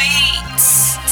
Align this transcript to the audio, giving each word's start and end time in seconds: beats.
beats. 0.00 1.09